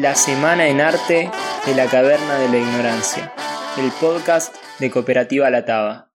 [0.00, 1.30] La Semana en Arte
[1.66, 3.32] de la Caverna de la Ignorancia,
[3.78, 6.12] el podcast de Cooperativa La Taba.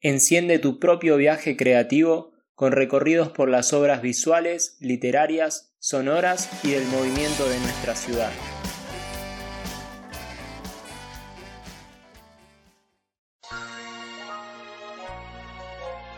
[0.00, 6.84] Enciende tu propio viaje creativo con recorridos por las obras visuales, literarias, sonoras y del
[6.86, 8.32] movimiento de nuestra ciudad.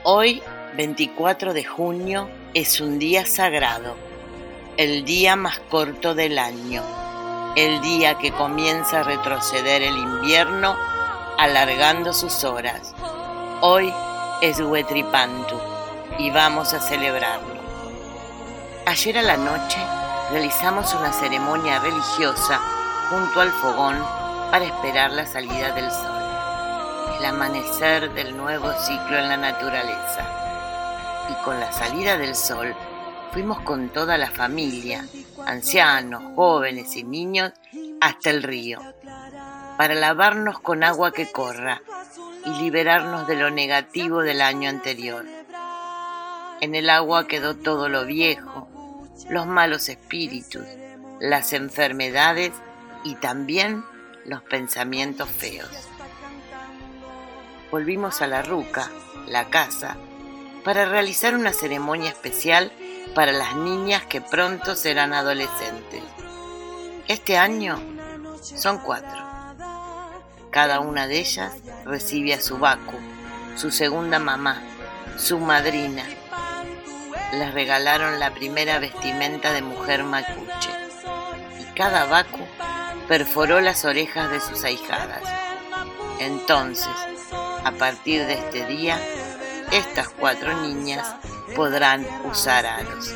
[0.03, 0.43] Hoy,
[0.79, 3.97] 24 de junio, es un día sagrado,
[4.81, 6.83] el día más corto del año,
[7.55, 10.75] el día que comienza a retroceder el invierno
[11.37, 12.95] alargando sus horas.
[13.61, 13.93] Hoy
[14.41, 15.57] es Huetripantu
[16.17, 17.61] y vamos a celebrarlo.
[18.87, 19.77] Ayer a la noche
[20.31, 22.59] realizamos una ceremonia religiosa
[23.11, 24.03] junto al fogón
[24.51, 26.17] para esperar la salida del sol
[27.19, 30.25] el amanecer del nuevo ciclo en la naturaleza.
[31.29, 32.75] Y con la salida del sol
[33.33, 35.05] fuimos con toda la familia,
[35.47, 37.53] ancianos, jóvenes y niños,
[38.01, 38.81] hasta el río,
[39.77, 41.83] para lavarnos con agua que corra
[42.45, 45.25] y liberarnos de lo negativo del año anterior.
[46.61, 48.69] En el agua quedó todo lo viejo,
[49.29, 50.65] los malos espíritus,
[51.21, 52.53] las enfermedades
[53.05, 53.85] y también
[54.25, 55.91] los pensamientos feos
[57.71, 58.91] volvimos a la ruca,
[59.27, 59.97] la casa,
[60.65, 62.73] para realizar una ceremonia especial
[63.15, 66.03] para las niñas que pronto serán adolescentes.
[67.09, 67.79] Este año
[68.43, 69.21] son cuatro.
[70.51, 71.53] Cada una de ellas
[71.85, 72.97] recibe a su Baku,
[73.57, 74.63] su segunda mamá,
[75.17, 76.05] su madrina.
[77.33, 80.71] Les regalaron la primera vestimenta de mujer mapuche
[81.61, 82.47] y cada Baku
[83.09, 85.23] perforó las orejas de sus ahijadas.
[86.21, 86.89] Entonces,
[87.65, 89.01] a partir de este día,
[89.73, 91.15] estas cuatro niñas
[91.55, 93.13] podrán usar aros.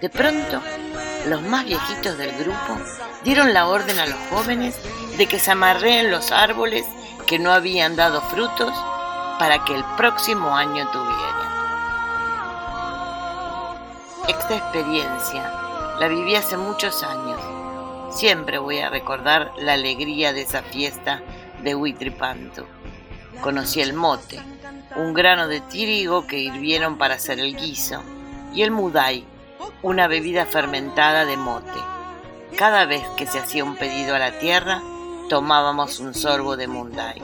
[0.00, 0.60] De pronto,
[1.26, 2.78] los más viejitos del grupo
[3.24, 4.76] dieron la orden a los jóvenes
[5.16, 6.84] de que se amarreen los árboles
[7.26, 8.72] que no habían dado frutos
[9.38, 11.48] para que el próximo año tuvieran.
[14.28, 15.52] Esta experiencia
[15.98, 17.40] la viví hace muchos años.
[18.14, 21.22] Siempre voy a recordar la alegría de esa fiesta
[21.62, 22.66] de Huitripanto
[23.40, 24.40] conocí el mote,
[24.96, 28.02] un grano de trigo que hirvieron para hacer el guiso,
[28.52, 29.24] y el mudai,
[29.82, 31.80] una bebida fermentada de mote.
[32.56, 34.82] Cada vez que se hacía un pedido a la tierra,
[35.28, 37.22] tomábamos un sorbo de mudai.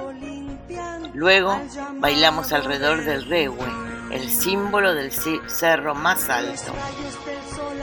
[1.14, 1.60] Luego
[1.94, 3.66] bailamos alrededor del rehue,
[4.10, 6.72] el símbolo del cerro más alto.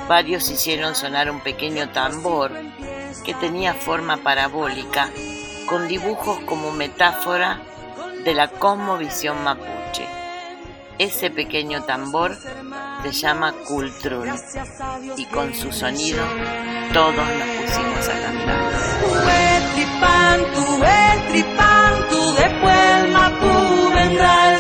[0.08, 2.52] Varios hicieron sonar un pequeño tambor
[3.26, 5.10] que tenía forma parabólica,
[5.68, 7.62] con dibujos como metáfora
[8.24, 10.08] de la cosmovisión mapuche.
[10.98, 12.38] Ese pequeño tambor
[13.04, 14.30] se llama Kultrun
[15.18, 16.24] y con su sonido
[16.94, 18.72] todos nos pusimos a cantar.
[20.80, 24.52] Huetripantu, después el Mapu vendrá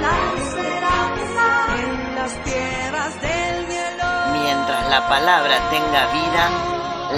[0.00, 1.46] la esperanza
[1.78, 3.66] en las tierras del.
[4.32, 6.50] Mientras la palabra tenga vida,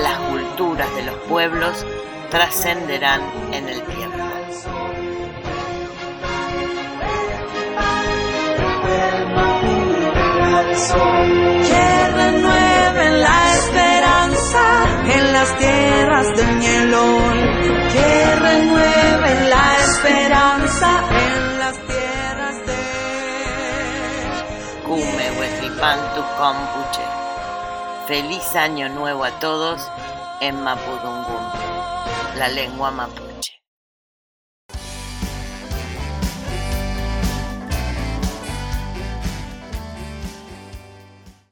[0.02, 1.84] las culturas de los pueblos
[2.30, 3.22] trascenderán
[3.52, 4.18] en el tiempo.
[11.68, 14.64] Que renueven la esperanza
[15.14, 16.54] en las tierras del.
[17.92, 18.34] Que
[25.74, 27.02] Huetripantu Compuche.
[28.06, 29.80] Feliz año nuevo a todos
[30.40, 31.42] en Mapudungun,
[32.38, 33.33] la lengua mapuche.